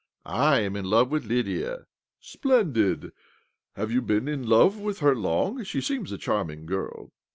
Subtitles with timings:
[0.25, 1.85] I am in love with Lydia.""
[2.33, 3.11] Splendid!
[3.75, 5.63] Have you been in love with her long?
[5.63, 7.11] She seems a charming girl."